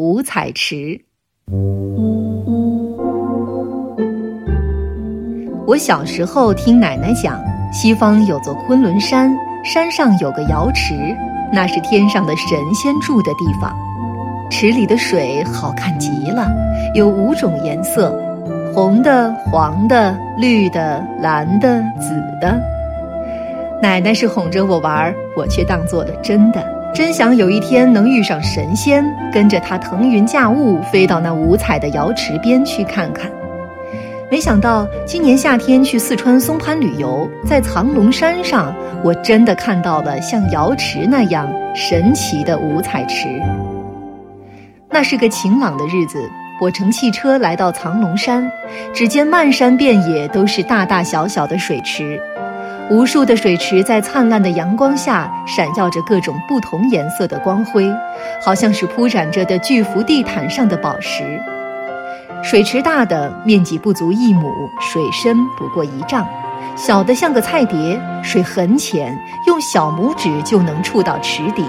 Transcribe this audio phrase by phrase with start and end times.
[0.00, 0.98] 五彩池。
[5.66, 7.38] 我小时候听奶奶讲，
[7.70, 9.30] 西方有座昆仑山，
[9.62, 10.94] 山上有个瑶池，
[11.52, 13.76] 那是天上的神仙住的地方。
[14.50, 16.50] 池里的水好看极了，
[16.94, 18.10] 有五种颜色：
[18.72, 22.58] 红的、黄的、绿的、蓝的、紫的。
[23.82, 26.79] 奶奶是哄着我玩，我却当做了真的。
[26.92, 33.30] 真想有一天能遇上神仙，跟着他腾云驾雾，飞到那五彩的瑶池边去看看。
[34.28, 43.28] 没想到今年夏天去四川松潘旅游，在藏龙山上，我真的看到了像瑶池那样神奇的五彩池。
[44.90, 46.18] 那是个晴朗的日子，
[46.60, 48.50] 我乘汽车来到藏龙山，
[48.92, 52.20] 只见漫山遍野都是大大小小的水池，
[52.90, 57.88] 无数的水池在灿烂的阳光下闪耀着各种不同颜色的光辉，
[58.42, 61.40] 好像是铺展着的巨幅地毯上的宝石。
[62.42, 64.50] 水池大的面积不足一亩，
[64.80, 66.24] 水深不过一丈；
[66.76, 71.64] 小的像个菜碟，水很浅，用小拇指就能触到池底。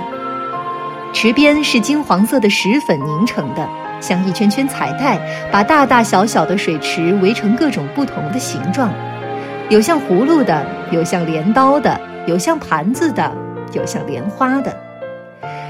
[1.13, 5.19] 池边是金黄色的石粉凝成的，像一圈圈彩带，
[5.51, 8.89] 把大大小小的水池围成各种不同的形状，
[9.71, 13.31] 有像葫芦的，有像镰刀的，有像盘子的，
[13.71, 14.77] 有像莲花的。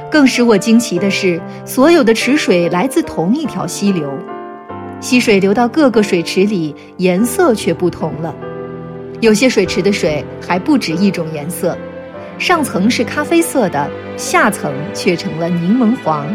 [0.10, 4.12] 更使我惊奇的是，所有的池水来自同一条溪流，
[5.00, 8.34] 溪水流到各个水池里，颜色却不同了。
[9.20, 11.78] 有些水池的水还不止一种颜色。
[12.40, 16.26] 上层是咖啡色的，下层却成了柠檬黄；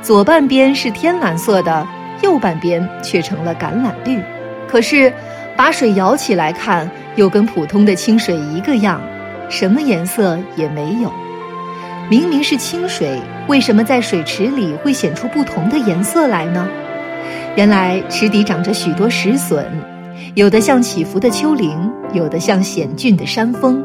[0.00, 1.84] 左半边是天蓝色的，
[2.22, 4.22] 右半边却成了橄榄绿。
[4.68, 5.12] 可是，
[5.56, 9.00] 把水舀起来看，又跟普通的清水一个样，
[9.48, 11.12] 什么颜色也没有。
[12.08, 16.66] 明明是清水，为什么在水池里会显出不同的颜色来呢？
[17.56, 19.66] 原来池底长着许多石笋。
[20.34, 23.82] 有的像起伏的丘陵，有的像险峻的山峰，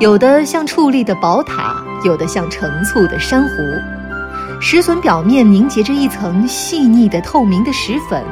[0.00, 3.48] 有的像矗立的宝塔，有的像成簇的珊瑚。
[4.60, 8.22] 石笋表面凝结着一层细腻的透明的石粉，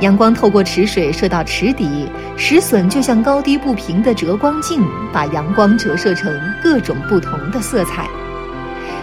[0.00, 8.08] 阳光透过池水射到池底，石笋就像高低不平的折光镜，把阳光折射成各种不同的色彩。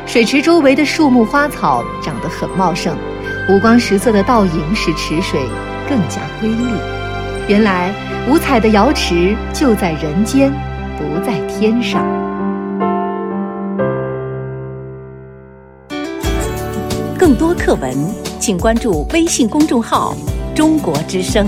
[0.07, 2.97] 水池周围的树木花草长得很茂盛，
[3.47, 5.39] 五光十色的倒影使池水
[5.87, 6.65] 更加瑰丽。
[7.47, 7.93] 原来
[8.27, 10.51] 五彩的瑶池就在人间，
[10.97, 12.03] 不在天上。
[17.19, 17.93] 更多课文，
[18.39, 20.15] 请关注微信公众号
[20.57, 21.47] “中国之声”。